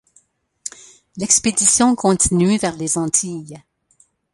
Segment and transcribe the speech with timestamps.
[1.17, 3.61] L'expédition continue vers les Antilles.